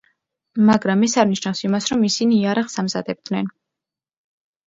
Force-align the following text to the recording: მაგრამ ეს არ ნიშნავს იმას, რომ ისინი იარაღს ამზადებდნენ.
მაგრამ 0.69 1.03
ეს 1.07 1.13
არ 1.23 1.27
ნიშნავს 1.33 1.61
იმას, 1.67 1.89
რომ 1.91 2.07
ისინი 2.09 2.35
იარაღს 2.45 2.79
ამზადებდნენ. 2.85 3.51